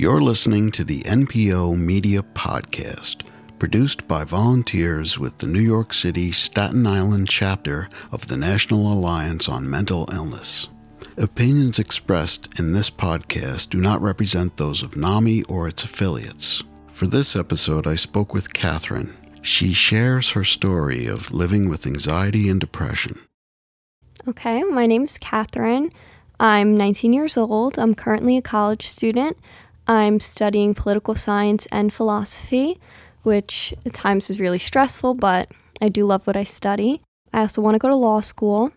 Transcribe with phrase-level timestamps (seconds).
[0.00, 3.26] You're listening to the NPO Media Podcast,
[3.58, 9.46] produced by volunteers with the New York City Staten Island chapter of the National Alliance
[9.46, 10.68] on Mental Illness.
[11.18, 16.62] Opinions expressed in this podcast do not represent those of NAMI or its affiliates.
[16.94, 19.14] For this episode, I spoke with Catherine.
[19.42, 23.20] She shares her story of living with anxiety and depression.
[24.26, 25.92] Okay, my name's Catherine.
[26.42, 27.78] I'm 19 years old.
[27.78, 29.36] I'm currently a college student.
[29.90, 32.78] I'm studying political science and philosophy,
[33.24, 35.50] which at times is really stressful, but
[35.82, 37.02] I do love what I study.
[37.32, 38.70] I also want to go to law school.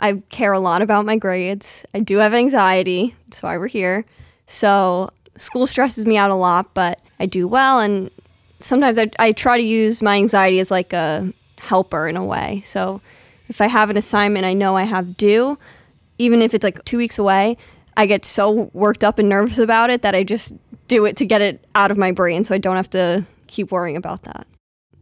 [0.00, 1.84] I care a lot about my grades.
[1.92, 4.06] I do have anxiety, that's why we're here.
[4.46, 7.80] So school stresses me out a lot, but I do well.
[7.80, 8.10] And
[8.58, 12.62] sometimes I, I try to use my anxiety as like a helper in a way.
[12.64, 13.02] So
[13.48, 15.58] if I have an assignment I know I have due,
[16.16, 17.58] even if it's like two weeks away,
[17.98, 20.54] I get so worked up and nervous about it that I just
[20.86, 23.72] do it to get it out of my brain so I don't have to keep
[23.72, 24.46] worrying about that.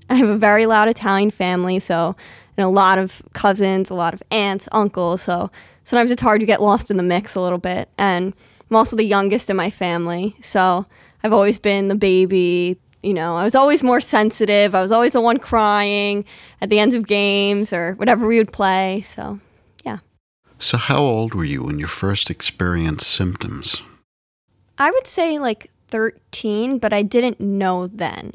[0.09, 2.17] I have a very loud Italian family, so
[2.57, 5.51] and a lot of cousins, a lot of aunts, uncles, so
[5.85, 7.91] sometimes it's hard to get lost in the mix a little bit.
[7.99, 8.33] And
[8.71, 10.87] I'm also the youngest in my family, so
[11.23, 12.79] I've always been the baby.
[13.03, 14.75] You know, I was always more sensitive.
[14.75, 16.25] I was always the one crying
[16.63, 19.03] at the end of games or whatever we would play.
[19.03, 19.39] So
[20.59, 23.83] so, how old were you when you first experienced symptoms?
[24.79, 28.35] I would say like 13, but I didn't know then.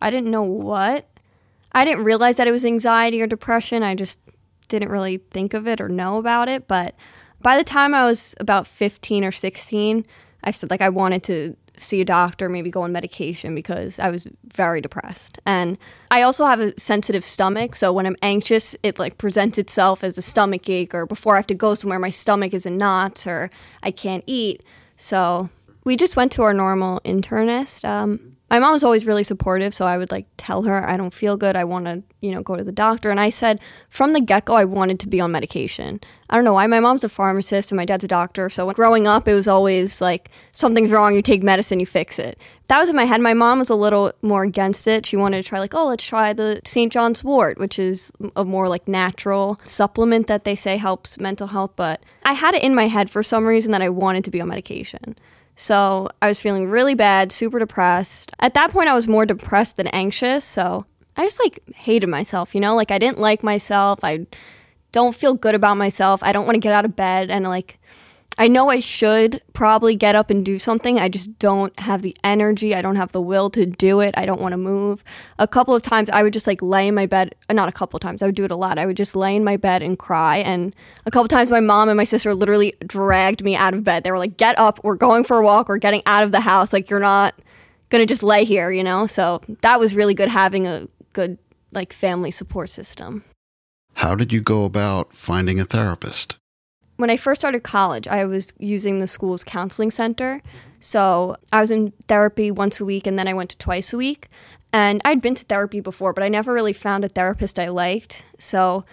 [0.00, 1.08] I didn't know what.
[1.72, 3.82] I didn't realize that it was anxiety or depression.
[3.82, 4.20] I just
[4.68, 6.68] didn't really think of it or know about it.
[6.68, 6.94] But
[7.40, 10.06] by the time I was about 15 or 16,
[10.42, 14.10] I said like I wanted to see a doctor, maybe go on medication because I
[14.10, 15.38] was very depressed.
[15.46, 15.78] And
[16.10, 20.18] I also have a sensitive stomach, so when I'm anxious, it like presents itself as
[20.18, 23.26] a stomach ache or before I have to go somewhere my stomach is in knots
[23.26, 23.50] or
[23.82, 24.62] I can't eat.
[24.96, 25.50] So
[25.84, 27.86] we just went to our normal internist.
[27.88, 31.14] Um, my mom was always really supportive, so I would like tell her I don't
[31.14, 31.56] feel good.
[31.56, 33.10] I want to, you know, go to the doctor.
[33.10, 36.00] And I said from the get go, I wanted to be on medication.
[36.28, 36.66] I don't know why.
[36.66, 38.50] My mom's a pharmacist and my dad's a doctor.
[38.50, 41.14] So growing up, it was always like something's wrong.
[41.14, 42.38] You take medicine, you fix it.
[42.68, 43.20] That was in my head.
[43.20, 45.06] My mom was a little more against it.
[45.06, 46.92] She wanted to try like, oh, let's try the St.
[46.92, 51.72] John's Wort, which is a more like natural supplement that they say helps mental health.
[51.76, 54.40] But I had it in my head for some reason that I wanted to be
[54.40, 55.16] on medication.
[55.56, 58.32] So I was feeling really bad, super depressed.
[58.40, 60.44] At that point, I was more depressed than anxious.
[60.44, 62.74] So I just like hated myself, you know?
[62.74, 64.00] Like I didn't like myself.
[64.02, 64.26] I
[64.92, 66.22] don't feel good about myself.
[66.22, 67.30] I don't want to get out of bed.
[67.30, 67.78] And like,
[68.36, 70.98] I know I should probably get up and do something.
[70.98, 72.74] I just don't have the energy.
[72.74, 74.12] I don't have the will to do it.
[74.18, 75.04] I don't want to move.
[75.38, 77.72] A couple of times I would just like lay in my bed, uh, not a
[77.72, 78.76] couple of times, I would do it a lot.
[78.76, 80.38] I would just lay in my bed and cry.
[80.38, 80.74] And
[81.06, 84.02] a couple of times my mom and my sister literally dragged me out of bed.
[84.02, 86.40] They were like, get up, we're going for a walk, we're getting out of the
[86.40, 86.72] house.
[86.72, 87.34] Like, you're not
[87.90, 89.06] going to just lay here, you know?
[89.06, 91.38] So that was really good having a good
[91.70, 93.24] like family support system.
[93.94, 96.36] How did you go about finding a therapist?
[96.96, 100.42] When I first started college, I was using the school's counseling center.
[100.80, 103.96] So I was in therapy once a week and then I went to twice a
[103.96, 104.28] week.
[104.72, 108.24] And I'd been to therapy before, but I never really found a therapist I liked.
[108.38, 108.84] So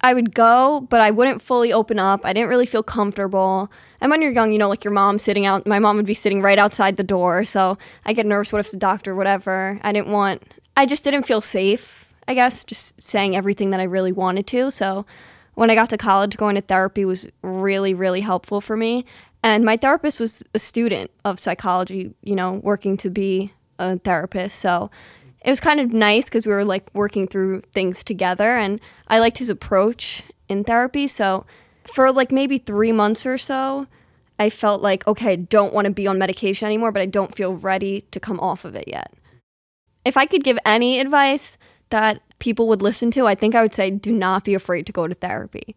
[0.00, 2.20] I would go, but I wouldn't fully open up.
[2.24, 3.70] I didn't really feel comfortable.
[4.00, 6.14] And when you're young, you know, like your mom sitting out, my mom would be
[6.14, 7.44] sitting right outside the door.
[7.44, 7.76] So
[8.06, 8.52] I get nervous.
[8.52, 9.80] What if the doctor, whatever?
[9.82, 10.42] I didn't want,
[10.76, 14.70] I just didn't feel safe, I guess, just saying everything that I really wanted to.
[14.70, 15.04] So
[15.58, 19.04] when I got to college, going to therapy was really, really helpful for me.
[19.42, 24.60] And my therapist was a student of psychology, you know, working to be a therapist.
[24.60, 24.88] So
[25.44, 28.56] it was kind of nice because we were like working through things together.
[28.56, 31.08] And I liked his approach in therapy.
[31.08, 31.44] So
[31.82, 33.88] for like maybe three months or so,
[34.38, 37.34] I felt like, okay, I don't want to be on medication anymore, but I don't
[37.34, 39.12] feel ready to come off of it yet.
[40.04, 41.58] If I could give any advice
[41.90, 44.92] that people would listen to, I think I would say do not be afraid to
[44.92, 45.76] go to therapy.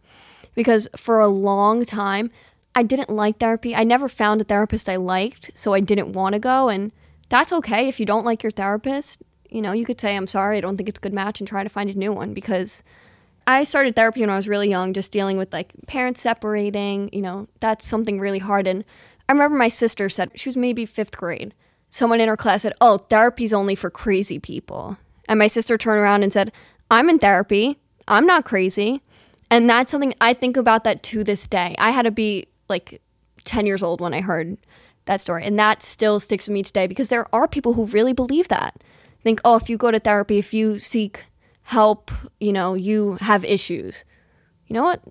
[0.53, 2.31] Because for a long time,
[2.75, 3.75] I didn't like therapy.
[3.75, 6.69] I never found a therapist I liked, so I didn't want to go.
[6.69, 6.91] And
[7.29, 9.23] that's okay if you don't like your therapist.
[9.49, 11.47] You know, you could say, I'm sorry, I don't think it's a good match, and
[11.47, 12.33] try to find a new one.
[12.33, 12.83] Because
[13.45, 17.09] I started therapy when I was really young, just dealing with like parents separating.
[17.11, 18.67] You know, that's something really hard.
[18.67, 18.85] And
[19.27, 21.53] I remember my sister said, she was maybe fifth grade.
[21.89, 24.97] Someone in her class said, Oh, therapy's only for crazy people.
[25.31, 26.51] And my sister turned around and said,
[26.91, 27.79] I'm in therapy.
[28.05, 29.01] I'm not crazy.
[29.49, 31.73] And that's something I think about that to this day.
[31.79, 33.01] I had to be like
[33.45, 34.57] 10 years old when I heard
[35.05, 35.45] that story.
[35.45, 38.83] And that still sticks with me today because there are people who really believe that.
[39.23, 41.27] Think, oh, if you go to therapy, if you seek
[41.63, 42.11] help,
[42.41, 44.03] you know, you have issues.
[44.67, 45.01] You know what?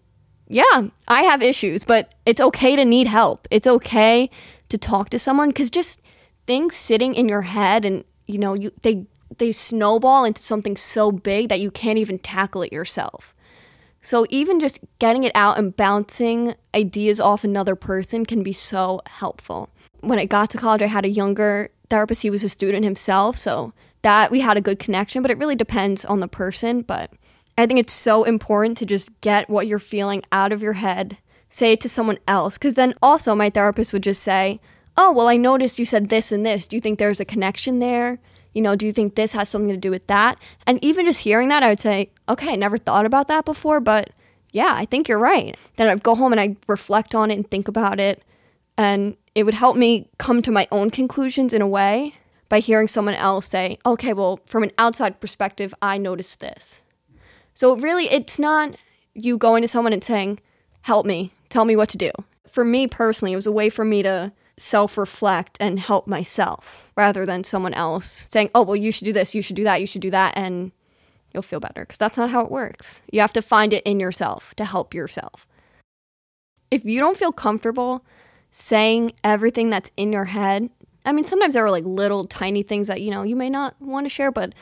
[0.49, 3.49] Yeah, I have issues, but it's okay to need help.
[3.51, 4.29] It's okay
[4.69, 6.03] to talk to someone because just
[6.47, 9.07] things sitting in your head and you know, you they
[9.41, 13.35] they snowball into something so big that you can't even tackle it yourself.
[14.01, 19.01] So even just getting it out and bouncing ideas off another person can be so
[19.07, 19.69] helpful.
[20.01, 22.23] When I got to college, I had a younger therapist.
[22.23, 25.57] He was a student himself, so that we had a good connection, but it really
[25.57, 27.13] depends on the person, but
[27.59, 31.19] I think it's so important to just get what you're feeling out of your head,
[31.51, 34.61] say it to someone else cuz then also my therapist would just say,
[34.97, 36.67] "Oh, well I noticed you said this and this.
[36.67, 38.19] Do you think there's a connection there?"
[38.53, 40.41] You know, do you think this has something to do with that?
[40.67, 43.81] And even just hearing that, I would say, okay, I never thought about that before,
[43.81, 44.11] but
[44.53, 45.57] yeah, I think you're right.
[45.77, 48.23] Then I'd go home and I'd reflect on it and think about it.
[48.77, 52.15] And it would help me come to my own conclusions in a way
[52.49, 56.83] by hearing someone else say, okay, well, from an outside perspective, I noticed this.
[57.55, 58.75] So really, it's not
[59.15, 60.41] you going to someone and saying,
[60.83, 62.11] help me, tell me what to do.
[62.49, 66.93] For me personally, it was a way for me to self reflect and help myself
[66.97, 69.81] rather than someone else saying, oh, well, you should do this, you should do that,
[69.81, 70.73] you should do that, and
[71.33, 71.83] you'll feel better.
[71.83, 73.03] Because that's not how it works.
[73.11, 75.47] You have to find it in yourself to help yourself.
[76.71, 78.05] If you don't feel comfortable
[78.51, 80.69] saying everything that's in your head,
[81.07, 83.81] I mean, sometimes there are like little tiny things that, you know, you may not
[83.81, 84.53] want to share, but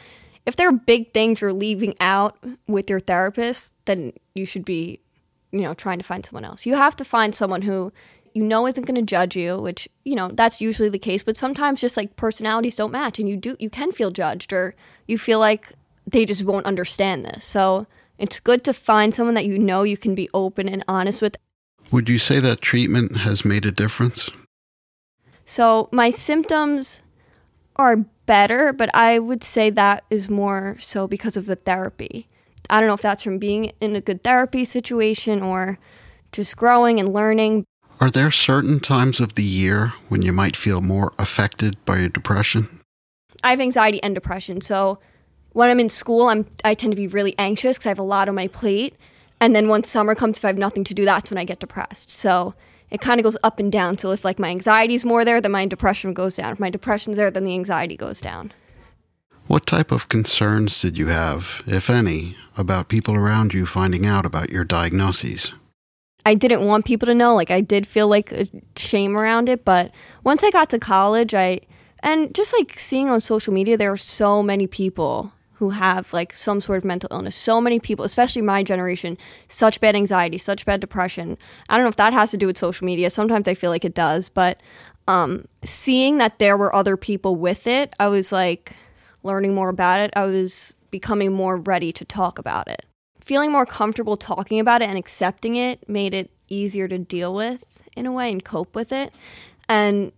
[0.47, 5.01] if there are big things you're leaving out with your therapist, then you should be,
[5.51, 6.65] you know, trying to find someone else.
[6.65, 7.93] You have to find someone who
[8.35, 11.37] you know isn't going to judge you, which, you know, that's usually the case, but
[11.37, 14.75] sometimes just like personalities don't match and you do you can feel judged or
[15.07, 15.73] you feel like
[16.07, 17.45] they just won't understand this.
[17.45, 17.87] So,
[18.19, 21.37] it's good to find someone that you know you can be open and honest with.
[21.93, 24.29] Would you say that treatment has made a difference?
[25.45, 27.03] So, my symptoms
[27.77, 27.97] are
[28.27, 32.29] better, but I would say that is more so because of the therapy.
[32.69, 35.79] I don't know if that's from being in a good therapy situation or
[36.33, 37.65] just growing and learning.
[38.00, 42.09] Are there certain times of the year when you might feel more affected by your
[42.09, 42.81] depression?
[43.43, 44.61] I have anxiety and depression.
[44.61, 45.00] So
[45.50, 48.05] when I'm in school, I'm I tend to be really anxious because I have a
[48.05, 48.95] lot on my plate.
[49.41, 51.59] And then once summer comes, if I have nothing to do, that's when I get
[51.59, 52.11] depressed.
[52.11, 52.55] So
[52.91, 53.99] it kind of goes up and down.
[53.99, 56.53] So if like my anxiety is more there, then my depression goes down.
[56.53, 58.53] If my depression's there, then the anxiety goes down.
[59.49, 64.25] What type of concerns did you have, if any, about people around you finding out
[64.25, 65.53] about your diagnoses?
[66.29, 67.35] I didn't want people to know.
[67.35, 68.47] Like I did feel like a
[68.77, 69.95] shame around it, but
[70.25, 71.61] once I got to college, I
[72.03, 76.35] and just like seeing on social media, there are so many people who have like
[76.35, 77.35] some sort of mental illness.
[77.35, 79.17] So many people, especially my generation,
[79.49, 81.39] such bad anxiety, such bad depression.
[81.71, 83.09] I don't know if that has to do with social media.
[83.09, 84.61] Sometimes I feel like it does, but
[85.09, 88.77] um, seeing that there were other people with it, I was like
[89.23, 90.11] learning more about it.
[90.15, 92.85] I was becoming more ready to talk about it
[93.29, 97.87] feeling more comfortable talking about it and accepting it made it easier to deal with
[97.95, 99.13] in a way and cope with it.
[99.69, 100.13] And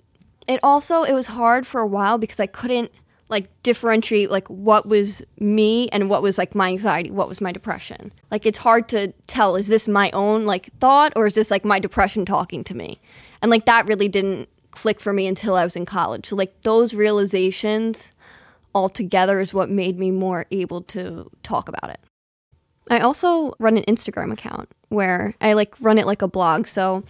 [0.47, 2.93] it also it was hard for a while because I couldn't
[3.29, 7.51] like differentiate like what was me and what was like my anxiety, what was my
[7.51, 8.13] depression.
[8.31, 11.65] Like it's hard to tell is this my own like thought or is this like
[11.65, 13.01] my depression talking to me?
[13.43, 16.27] And like that really didn't click for me until I was in college.
[16.27, 18.13] So like those realizations
[18.73, 21.99] all together is what made me more able to talk about it.
[22.91, 26.67] I also run an Instagram account where I like run it like a blog.
[26.67, 27.05] So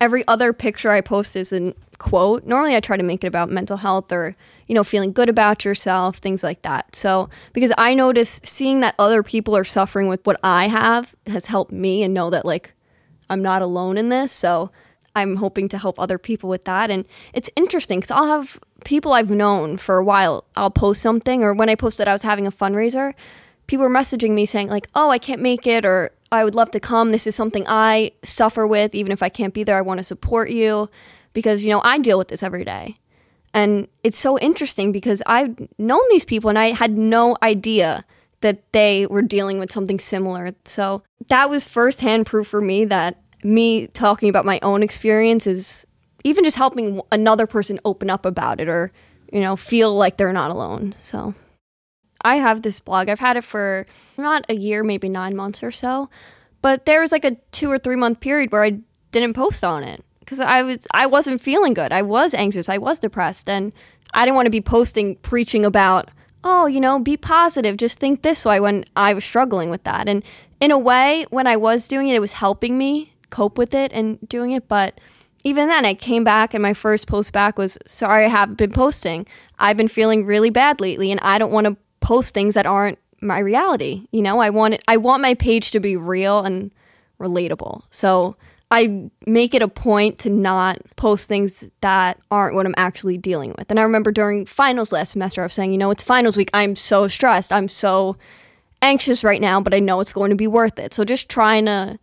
[0.00, 2.44] every other picture I post is a quote.
[2.44, 4.34] Normally I try to make it about mental health or,
[4.66, 6.96] you know, feeling good about yourself, things like that.
[6.96, 11.46] So because I notice seeing that other people are suffering with what I have has
[11.46, 12.72] helped me and know that like
[13.28, 14.32] I'm not alone in this.
[14.32, 14.70] So
[15.14, 16.90] I'm hoping to help other people with that.
[16.90, 20.44] And it's interesting because I'll have people I've known for a while.
[20.56, 23.14] I'll post something, or when I posted I was having a fundraiser,
[23.66, 26.70] people were messaging me saying like, "Oh, I can't make it," or "I would love
[26.72, 27.12] to come.
[27.12, 28.94] This is something I suffer with.
[28.94, 30.88] Even if I can't be there, I want to support you
[31.32, 32.96] because you know I deal with this every day."
[33.54, 38.04] And it's so interesting because I've known these people and I had no idea
[38.40, 40.54] that they were dealing with something similar.
[40.64, 45.86] So that was firsthand proof for me that me talking about my own experience is
[46.22, 48.92] even just helping another person open up about it or,
[49.32, 50.92] you know, feel like they're not alone.
[50.92, 51.34] So
[52.26, 53.08] I have this blog.
[53.08, 53.86] I've had it for
[54.18, 56.10] not a year, maybe nine months or so.
[56.60, 58.80] But there was like a two or three month period where I
[59.12, 61.92] didn't post on it because I was I wasn't feeling good.
[61.92, 62.68] I was anxious.
[62.68, 63.72] I was depressed, and
[64.12, 66.10] I didn't want to be posting preaching about
[66.42, 70.08] oh you know be positive, just think this way when I was struggling with that.
[70.08, 70.24] And
[70.60, 73.92] in a way, when I was doing it, it was helping me cope with it
[73.92, 75.00] and doing it, but
[75.44, 78.72] even then, I came back and my first post back was, Sorry, I haven't been
[78.72, 79.28] posting.
[79.60, 82.98] I've been feeling really bad lately and I don't want to post things that aren't
[83.20, 84.06] my reality.
[84.12, 86.70] You know, I want it, I want my page to be real and
[87.20, 87.82] relatable.
[87.90, 88.36] So
[88.70, 93.54] I make it a point to not post things that aren't what I'm actually dealing
[93.56, 93.70] with.
[93.70, 96.50] And I remember during finals last semester, I was saying, you know, it's finals week.
[96.52, 97.52] I'm so stressed.
[97.52, 98.16] I'm so
[98.82, 100.92] anxious right now, but I know it's going to be worth it.
[100.92, 101.98] So just trying to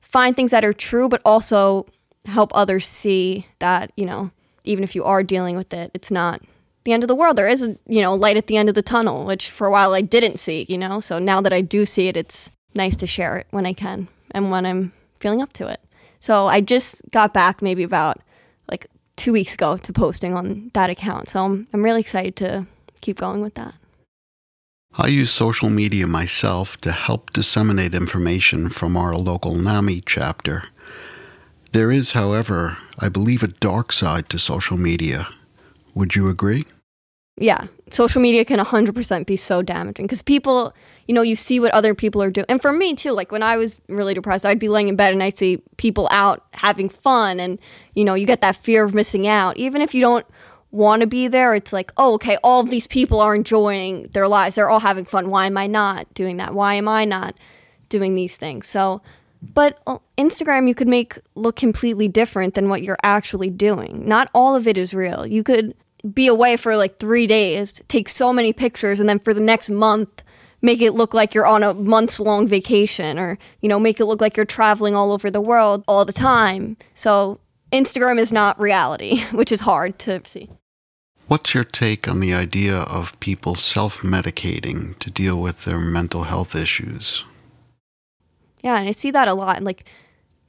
[0.00, 1.86] find things that are true, but also
[2.24, 4.30] help others see that, you know,
[4.64, 6.40] even if you are dealing with it, it's not
[6.84, 7.36] the end of the world.
[7.36, 9.94] There is, you know, light at the end of the tunnel, which for a while
[9.94, 11.00] I didn't see, you know.
[11.00, 14.08] So now that I do see it, it's nice to share it when I can
[14.30, 15.80] and when I'm feeling up to it.
[16.20, 18.18] So I just got back maybe about
[18.70, 21.28] like two weeks ago to posting on that account.
[21.28, 22.66] So I'm, I'm really excited to
[23.00, 23.74] keep going with that.
[24.94, 30.64] I use social media myself to help disseminate information from our local NAMI chapter.
[31.72, 35.28] There is, however, I believe, a dark side to social media.
[36.00, 36.64] Would you agree?
[37.36, 40.74] Yeah, social media can 100% be so damaging because people,
[41.06, 42.46] you know, you see what other people are doing.
[42.48, 45.12] And for me too, like when I was really depressed, I'd be laying in bed
[45.12, 47.58] and I'd see people out having fun and,
[47.94, 49.58] you know, you get that fear of missing out.
[49.58, 50.24] Even if you don't
[50.70, 54.26] want to be there, it's like, oh, okay, all of these people are enjoying their
[54.26, 54.56] lives.
[54.56, 55.28] They're all having fun.
[55.28, 56.54] Why am I not doing that?
[56.54, 57.36] Why am I not
[57.90, 58.66] doing these things?
[58.66, 59.02] So,
[59.42, 64.06] but uh, Instagram you could make look completely different than what you're actually doing.
[64.06, 65.26] Not all of it is real.
[65.26, 65.74] You could
[66.12, 69.70] be away for like three days, take so many pictures, and then for the next
[69.70, 70.22] month,
[70.62, 74.06] make it look like you're on a months long vacation or, you know, make it
[74.06, 76.76] look like you're traveling all over the world all the time.
[76.94, 77.40] So
[77.72, 80.48] Instagram is not reality, which is hard to see.
[81.28, 86.24] What's your take on the idea of people self medicating to deal with their mental
[86.24, 87.24] health issues?
[88.62, 89.56] Yeah, and I see that a lot.
[89.56, 89.88] And Like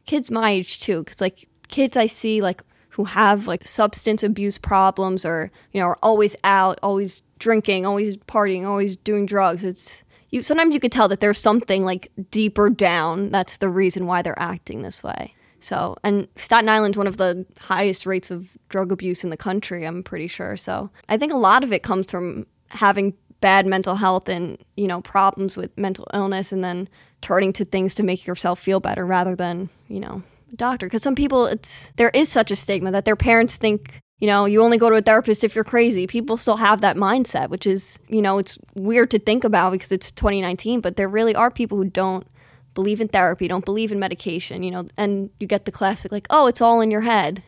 [0.08, 4.57] kids my age too, because like kids I see like who have like substance abuse
[4.57, 9.63] problems or you know are always out, always drinking, always partying, always doing drugs.
[9.63, 10.43] It's you.
[10.43, 13.29] Sometimes you could tell that there's something like deeper down.
[13.29, 15.33] That's the reason why they're acting this way.
[15.60, 19.86] So, and Staten Island's one of the highest rates of drug abuse in the country,
[19.86, 20.57] I'm pretty sure.
[20.57, 24.88] So, I think a lot of it comes from having bad mental health and, you
[24.88, 26.89] know, problems with mental illness and then
[27.21, 30.24] turning to things to make yourself feel better rather than, you know,
[30.58, 30.86] doctor.
[30.86, 34.46] Because some people, it's, there is such a stigma that their parents think, you know,
[34.46, 36.08] you only go to a therapist if you're crazy.
[36.08, 39.91] People still have that mindset, which is, you know, it's weird to think about because
[39.91, 42.25] it's 2019, but there really are people who don't
[42.74, 46.27] believe in therapy, don't believe in medication, you know, and you get the classic like,
[46.29, 47.43] oh, it's all in your head.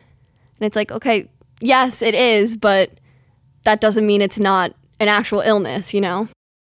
[0.58, 1.28] And it's like, okay,
[1.60, 2.98] yes, it is, but
[3.64, 6.28] that doesn't mean it's not an actual illness, you know?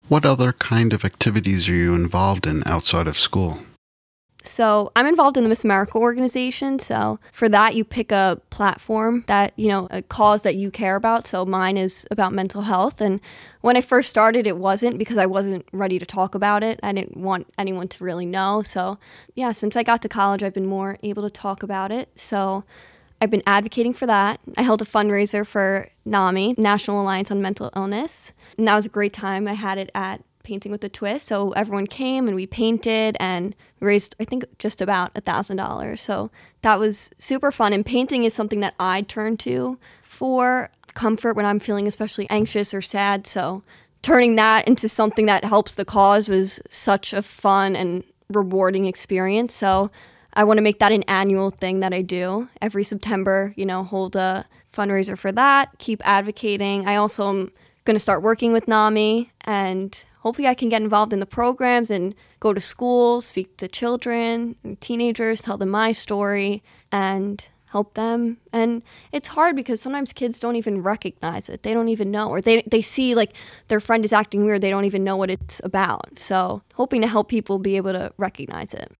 [0.07, 3.59] What other kind of activities are you involved in outside of school?
[4.43, 6.77] So I'm involved in the Miss America organization.
[6.77, 10.97] So for that, you pick a platform that, you know, a cause that you care
[10.97, 11.25] about.
[11.25, 12.99] So mine is about mental health.
[12.99, 13.21] And
[13.61, 16.79] when I first started, it wasn't because I wasn't ready to talk about it.
[16.83, 18.61] I didn't want anyone to really know.
[18.61, 18.99] So
[19.33, 22.09] yeah, since I got to college, I've been more able to talk about it.
[22.19, 22.65] So
[23.21, 24.41] I've been advocating for that.
[24.57, 28.33] I held a fundraiser for NAMI, National Alliance on Mental Illness.
[28.57, 29.47] And that was a great time.
[29.47, 31.27] I had it at painting with a twist.
[31.27, 36.01] So everyone came and we painted and raised, I think, just about a thousand dollars.
[36.01, 36.31] So
[36.61, 37.73] that was super fun.
[37.73, 42.73] And painting is something that I turn to for comfort when I'm feeling especially anxious
[42.73, 43.25] or sad.
[43.25, 43.63] So
[44.01, 49.53] turning that into something that helps the cause was such a fun and rewarding experience.
[49.53, 49.91] So
[50.33, 53.83] I want to make that an annual thing that I do every September, you know,
[53.83, 56.87] hold a fundraiser for that, keep advocating.
[56.87, 57.51] I also am
[57.85, 61.91] going to start working with NAMI and hopefully I can get involved in the programs
[61.91, 68.37] and go to schools, speak to children, teenagers, tell them my story, and help them.
[68.53, 71.63] And it's hard because sometimes kids don't even recognize it.
[71.63, 73.35] They don't even know, or they, they see like
[73.67, 74.61] their friend is acting weird.
[74.61, 76.17] They don't even know what it's about.
[76.17, 78.91] So, hoping to help people be able to recognize it.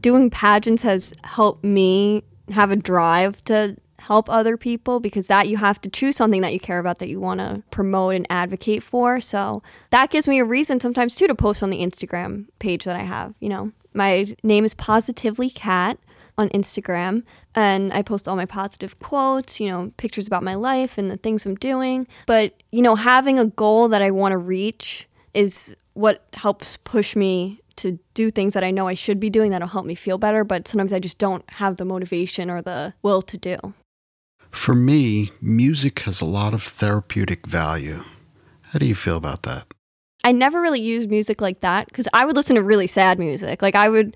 [0.00, 5.56] Doing pageants has helped me have a drive to help other people because that you
[5.56, 8.82] have to choose something that you care about that you want to promote and advocate
[8.82, 9.20] for.
[9.20, 12.96] So that gives me a reason sometimes too to post on the Instagram page that
[12.96, 13.36] I have.
[13.40, 15.98] You know, my name is Positively Cat
[16.38, 17.22] on Instagram
[17.54, 21.16] and I post all my positive quotes, you know, pictures about my life and the
[21.16, 22.06] things I'm doing.
[22.26, 27.14] But, you know, having a goal that I want to reach is what helps push
[27.14, 30.18] me to do things that I know I should be doing that'll help me feel
[30.18, 33.74] better, but sometimes I just don't have the motivation or the will to do.
[34.52, 38.04] For me, music has a lot of therapeutic value.
[38.68, 39.66] How do you feel about that?
[40.22, 43.60] I never really used music like that because I would listen to really sad music.
[43.60, 44.14] Like I would,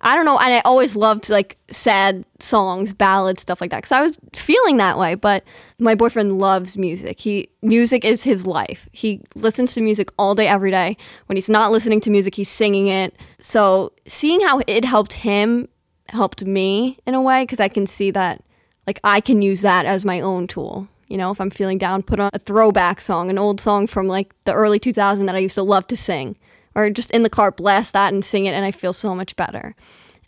[0.00, 3.90] I don't know, and I always loved like sad songs, ballads, stuff like that because
[3.90, 5.16] I was feeling that way.
[5.16, 5.42] But
[5.80, 7.18] my boyfriend loves music.
[7.18, 8.88] He music is his life.
[8.92, 10.96] He listens to music all day, every day.
[11.26, 13.16] When he's not listening to music, he's singing it.
[13.40, 15.66] So seeing how it helped him
[16.10, 18.44] helped me in a way because I can see that
[18.88, 20.88] like I can use that as my own tool.
[21.08, 24.08] You know, if I'm feeling down, put on a throwback song, an old song from
[24.08, 26.38] like the early 2000s that I used to love to sing,
[26.74, 29.36] or just in the car, blast that and sing it, and I feel so much
[29.36, 29.76] better.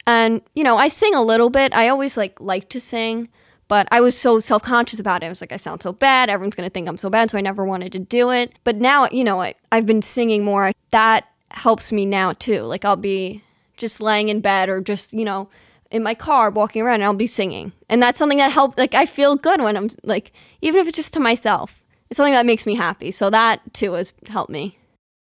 [0.06, 1.74] And you know, I sing a little bit.
[1.74, 3.30] I always like like to sing,
[3.66, 5.26] but I was so self conscious about it.
[5.26, 6.28] I was like, I sound so bad.
[6.28, 8.52] Everyone's gonna think I'm so bad, so I never wanted to do it.
[8.62, 10.72] But now, you know, I, I've been singing more.
[10.90, 12.64] That helps me now too.
[12.64, 13.42] Like I'll be
[13.78, 15.48] just laying in bed or just you know
[15.90, 17.72] in my car walking around and I'll be singing.
[17.88, 20.96] And that's something that helps like I feel good when I'm like even if it's
[20.96, 21.84] just to myself.
[22.08, 23.10] It's something that makes me happy.
[23.10, 24.78] So that too has helped me.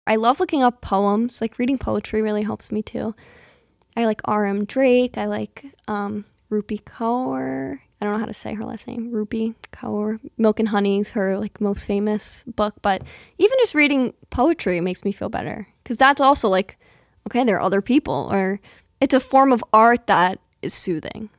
[0.07, 1.41] I love looking up poems.
[1.41, 3.15] Like reading poetry really helps me too.
[3.95, 4.65] I like R.M.
[4.65, 5.17] Drake.
[5.17, 7.79] I like um, Rupi Kaur.
[7.99, 9.11] I don't know how to say her last name.
[9.11, 10.19] Rupi Kaur.
[10.37, 12.75] Milk and Honey's her like most famous book.
[12.81, 13.01] But
[13.39, 16.77] even just reading poetry makes me feel better because that's also like,
[17.27, 18.59] okay, there are other people, or
[19.01, 21.29] it's a form of art that is soothing.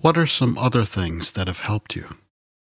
[0.00, 2.06] What are some other things that have helped you?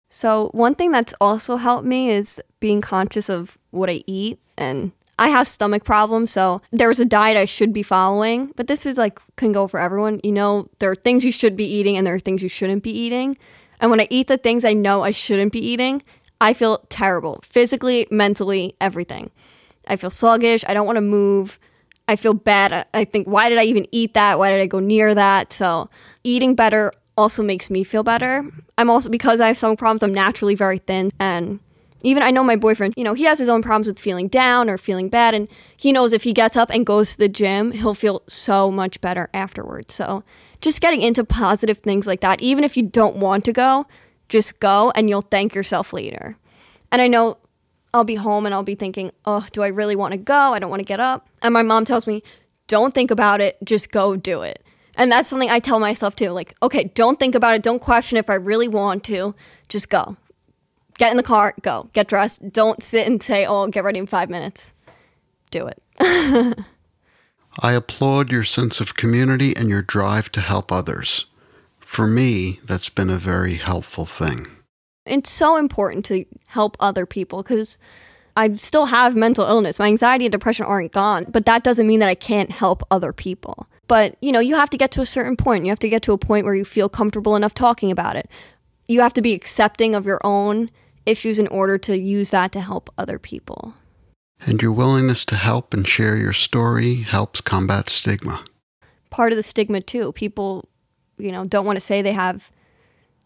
[0.09, 4.39] So, one thing that's also helped me is being conscious of what I eat.
[4.57, 8.85] And I have stomach problems, so there's a diet I should be following, but this
[8.85, 10.19] is like can go for everyone.
[10.23, 12.83] You know, there are things you should be eating and there are things you shouldn't
[12.83, 13.37] be eating.
[13.79, 16.01] And when I eat the things I know I shouldn't be eating,
[16.41, 19.29] I feel terrible physically, mentally, everything.
[19.87, 20.63] I feel sluggish.
[20.67, 21.59] I don't want to move.
[22.09, 22.87] I feel bad.
[22.91, 24.39] I think, why did I even eat that?
[24.39, 25.53] Why did I go near that?
[25.53, 25.91] So,
[26.23, 28.49] eating better also makes me feel better.
[28.79, 31.11] I'm also, because I have some problems, I'm naturally very thin.
[31.19, 31.59] And
[32.01, 34.71] even I know my boyfriend, you know, he has his own problems with feeling down
[34.71, 35.35] or feeling bad.
[35.35, 35.47] And
[35.77, 38.99] he knows if he gets up and goes to the gym, he'll feel so much
[39.01, 39.93] better afterwards.
[39.93, 40.23] So,
[40.61, 43.85] just getting into positive things like that, even if you don't want to go,
[44.29, 46.37] just go and you'll thank yourself later.
[46.91, 47.37] And I know
[47.93, 50.53] I'll be home and I'll be thinking, oh, do I really want to go?
[50.53, 51.27] I don't want to get up.
[51.41, 52.21] And my mom tells me,
[52.67, 54.63] don't think about it, just go do it.
[54.95, 56.31] And that's something I tell myself too.
[56.31, 57.63] Like, okay, don't think about it.
[57.63, 59.33] Don't question if I really want to.
[59.69, 60.17] Just go.
[60.97, 61.89] Get in the car, go.
[61.93, 62.51] Get dressed.
[62.51, 64.73] Don't sit and say, oh, get ready in five minutes.
[65.51, 65.81] Do it.
[67.61, 71.25] I applaud your sense of community and your drive to help others.
[71.79, 74.58] For me, that's been a very helpful thing
[75.09, 77.77] it's so important to help other people because
[78.35, 79.79] I still have mental illness.
[79.79, 83.11] My anxiety and depression aren't gone, but that doesn't mean that I can't help other
[83.11, 83.67] people.
[83.87, 85.65] But, you know, you have to get to a certain point.
[85.65, 88.29] You have to get to a point where you feel comfortable enough talking about it.
[88.87, 90.69] You have to be accepting of your own
[91.05, 93.73] issues in order to use that to help other people.
[94.45, 98.45] And your willingness to help and share your story helps combat stigma.
[99.09, 100.13] Part of the stigma, too.
[100.13, 100.69] People,
[101.17, 102.51] you know, don't want to say they have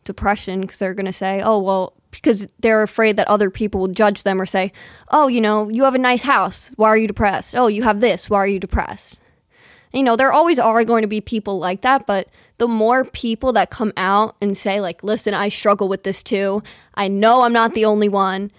[0.04, 3.88] depression because they're going to say, oh, well, because they're afraid that other people will
[3.88, 4.72] judge them or say,
[5.10, 6.72] oh, you know, you have a nice house.
[6.76, 7.56] Why are you depressed?
[7.56, 8.30] Oh, you have this.
[8.30, 9.22] Why are you depressed?
[9.92, 13.54] You know, there always are going to be people like that, but the more people
[13.54, 16.64] that come out and say, like, listen, I struggle with this too.
[16.96, 18.52] I know I'm not the only one.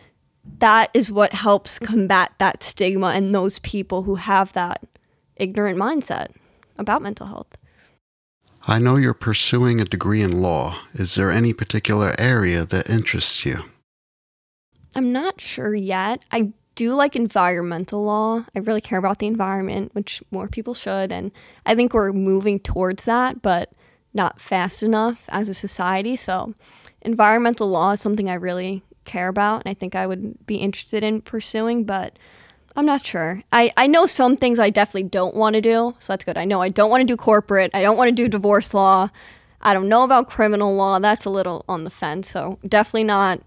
[0.59, 4.83] That is what helps combat that stigma and those people who have that
[5.37, 6.29] ignorant mindset
[6.79, 7.59] about mental health.
[8.67, 10.79] I know you're pursuing a degree in law.
[10.95, 13.65] Is there any particular area that interests you?
[14.97, 16.25] I'm not sure yet.
[16.33, 18.47] I do like environmental law.
[18.57, 21.13] I really care about the environment, which more people should.
[21.13, 21.31] And
[21.67, 23.71] I think we're moving towards that, but
[24.15, 26.17] not fast enough as a society.
[26.17, 26.55] So,
[27.03, 31.03] environmental law is something I really care about and I think I would be interested
[31.03, 32.19] in pursuing, but
[32.77, 33.43] I'm not sure.
[33.53, 36.37] I, I know some things I definitely don't want to do, so that's good.
[36.37, 37.71] I know I don't want to do corporate.
[37.73, 39.11] I don't want to do divorce law.
[39.63, 40.99] I don't know about criminal law.
[40.99, 42.29] That's a little on the fence.
[42.29, 43.41] So definitely not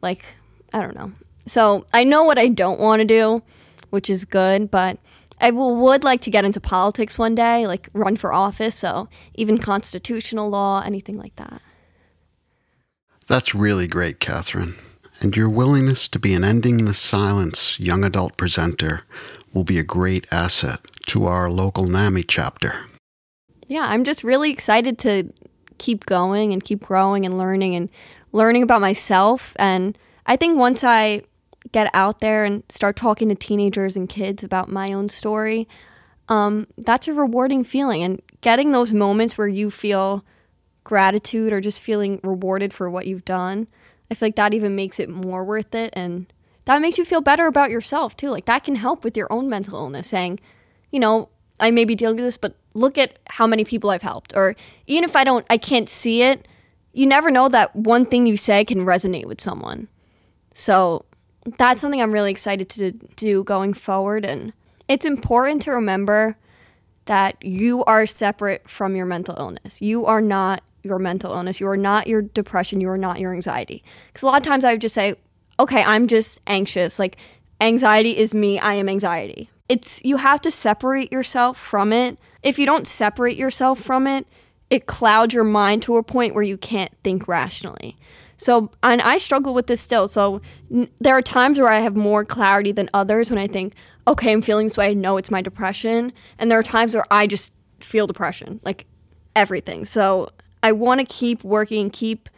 [0.00, 0.24] like
[0.72, 1.12] I don't know.
[1.46, 3.42] So I know what I don't want to do,
[3.90, 4.98] which is good, but
[5.40, 8.76] I would like to get into politics one day, like run for office.
[8.76, 11.60] So even constitutional law, anything like that.
[13.26, 14.76] That's really great, Catherine
[15.20, 19.02] and your willingness to be an Ending the Silence young adult presenter
[19.52, 22.86] will be a great asset to our local NAMI chapter.
[23.66, 25.32] Yeah, I'm just really excited to
[25.78, 27.88] keep going and keep growing and learning and
[28.32, 29.54] learning about myself.
[29.58, 31.22] And I think once I
[31.72, 35.68] get out there and start talking to teenagers and kids about my own story,
[36.28, 38.02] um, that's a rewarding feeling.
[38.02, 40.24] And getting those moments where you feel
[40.84, 43.68] gratitude or just feeling rewarded for what you've done
[44.10, 45.90] I feel like that even makes it more worth it.
[45.94, 46.32] And
[46.64, 48.30] that makes you feel better about yourself too.
[48.30, 50.40] Like that can help with your own mental illness, saying,
[50.90, 54.02] you know, I may be dealing with this, but look at how many people I've
[54.02, 54.34] helped.
[54.34, 56.46] Or even if I don't, I can't see it,
[56.92, 59.88] you never know that one thing you say can resonate with someone.
[60.54, 61.04] So
[61.58, 64.24] that's something I'm really excited to do going forward.
[64.24, 64.52] And
[64.88, 66.36] it's important to remember
[67.10, 69.82] that you are separate from your mental illness.
[69.82, 71.58] You are not your mental illness.
[71.58, 72.80] You are not your depression.
[72.80, 73.82] You are not your anxiety.
[74.06, 75.16] Because a lot of times I would just say,
[75.58, 77.00] okay, I'm just anxious.
[77.00, 77.16] Like,
[77.60, 78.60] anxiety is me.
[78.60, 79.50] I am anxiety.
[79.68, 82.16] It's, you have to separate yourself from it.
[82.44, 84.24] If you don't separate yourself from it,
[84.70, 87.96] it clouds your mind to a point where you can't think rationally.
[88.40, 90.08] So, and I struggle with this still.
[90.08, 90.40] So,
[90.72, 93.74] n- there are times where I have more clarity than others when I think,
[94.08, 94.88] okay, I'm feeling this way.
[94.88, 96.10] I know it's my depression.
[96.38, 98.86] And there are times where I just feel depression, like
[99.36, 99.84] everything.
[99.84, 100.30] So,
[100.62, 102.30] I want to keep working, keep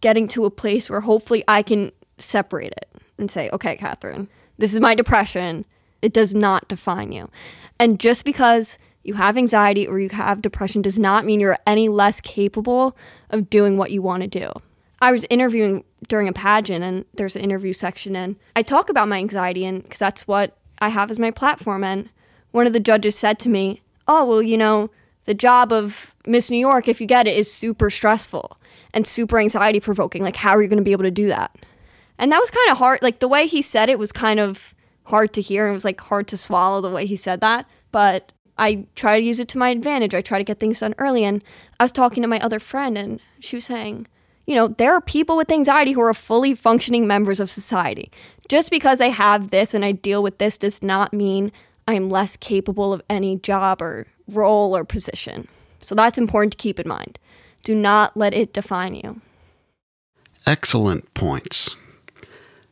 [0.00, 4.72] getting to a place where hopefully I can separate it and say, okay, Catherine, this
[4.72, 5.66] is my depression.
[6.00, 7.30] It does not define you.
[7.78, 11.90] And just because you have anxiety or you have depression does not mean you're any
[11.90, 12.96] less capable
[13.28, 14.50] of doing what you want to do.
[15.00, 19.08] I was interviewing during a pageant and there's an interview section and I talk about
[19.08, 22.10] my anxiety and because that's what I have as my platform and
[22.50, 24.90] one of the judges said to me, "Oh, well, you know,
[25.24, 28.58] the job of Miss New York if you get it is super stressful
[28.92, 30.22] and super anxiety provoking.
[30.22, 31.54] Like how are you going to be able to do that?"
[32.18, 33.02] And that was kind of hard.
[33.02, 34.74] Like the way he said it was kind of
[35.06, 35.66] hard to hear.
[35.66, 37.68] And it was like hard to swallow the way he said that.
[37.92, 40.14] But I try to use it to my advantage.
[40.14, 41.24] I try to get things done early.
[41.24, 41.42] And
[41.78, 44.06] I was talking to my other friend, and she was saying,
[44.46, 48.10] you know, there are people with anxiety who are fully functioning members of society.
[48.48, 51.52] Just because I have this and I deal with this does not mean
[51.86, 55.48] I'm less capable of any job or role or position.
[55.78, 57.18] So that's important to keep in mind.
[57.62, 59.20] Do not let it define you.
[60.46, 61.76] Excellent points.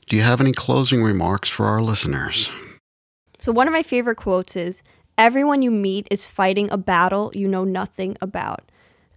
[0.06, 2.50] Do you have any closing remarks for our listeners?
[3.36, 4.82] So, one of my favorite quotes is
[5.18, 8.70] Everyone you meet is fighting a battle you know nothing about.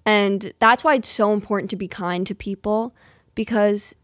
[0.05, 2.95] And that's why it's so important to be kind to people
[3.35, 3.95] because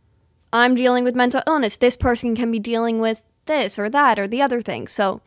[0.54, 1.78] I'm dealing with mental illness.
[1.78, 4.88] This person can be dealing with this or that or the other thing.
[4.88, 5.22] So,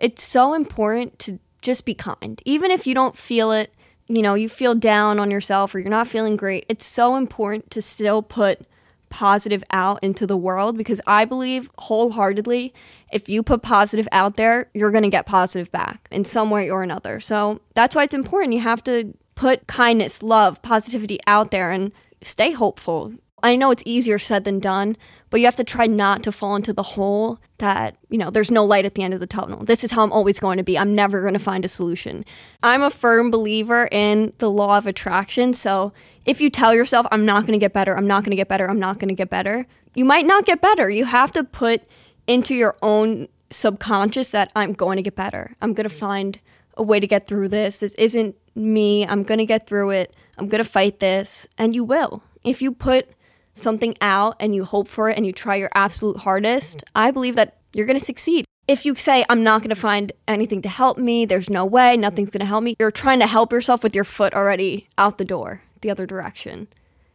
[0.00, 2.40] it's so important to just be kind.
[2.44, 3.72] Even if you don't feel it,
[4.08, 7.70] you know, you feel down on yourself or you're not feeling great, it's so important
[7.70, 8.66] to still put
[9.10, 12.72] positive out into the world because I believe wholeheartedly
[13.12, 16.70] if you put positive out there, you're going to get positive back in some way
[16.70, 17.20] or another.
[17.20, 18.54] So that's why it's important.
[18.54, 23.14] You have to put kindness, love, positivity out there and stay hopeful.
[23.42, 24.98] I know it's easier said than done,
[25.30, 28.50] but you have to try not to fall into the hole that, you know, there's
[28.50, 29.64] no light at the end of the tunnel.
[29.64, 30.78] This is how I'm always going to be.
[30.78, 32.26] I'm never going to find a solution.
[32.62, 35.54] I'm a firm believer in the law of attraction.
[35.54, 35.94] So
[36.26, 38.48] if you tell yourself, I'm not going to get better, I'm not going to get
[38.48, 40.90] better, I'm not going to get better, you might not get better.
[40.90, 41.80] You have to put
[42.26, 45.56] into your own subconscious that I'm going to get better.
[45.62, 46.40] I'm going to find
[46.76, 47.78] a way to get through this.
[47.78, 49.06] This isn't me.
[49.06, 50.14] I'm going to get through it.
[50.38, 51.48] I'm going to fight this.
[51.58, 52.22] And you will.
[52.44, 53.08] If you put
[53.54, 57.36] something out and you hope for it and you try your absolute hardest, I believe
[57.36, 58.44] that you're going to succeed.
[58.66, 61.96] If you say, I'm not going to find anything to help me, there's no way,
[61.96, 65.18] nothing's going to help me, you're trying to help yourself with your foot already out
[65.18, 66.68] the door, the other direction.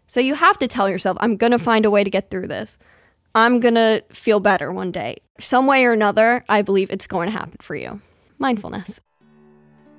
[0.05, 2.47] So you have to tell yourself, I'm going to find a way to get through
[2.47, 2.77] this.
[3.33, 5.17] I'm going to feel better one day.
[5.39, 8.01] Some way or another, I believe it's going to happen for you.
[8.37, 9.01] Mindfulness.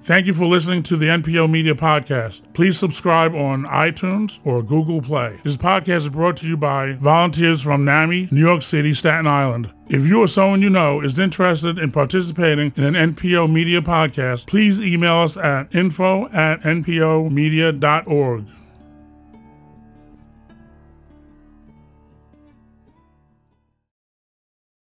[0.02, 2.42] Thank you for listening to the NPO Media Podcast.
[2.54, 5.40] Please subscribe on iTunes or Google Play.
[5.42, 9.72] This podcast is brought to you by volunteers from NAMI, New York City, Staten Island.
[9.88, 14.46] If you or someone you know is interested in participating in an NPO Media Podcast,
[14.46, 18.44] please email us at info at npomedia.org.